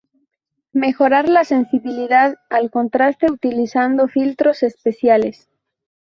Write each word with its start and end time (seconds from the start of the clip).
Mejorar 0.73 1.29
la 1.29 1.43
sensibilidad 1.45 2.35
al 2.49 2.71
contraste: 2.71 3.27
utilizando 3.31 4.07
filtros 4.07 4.63
especiales. 4.63 5.47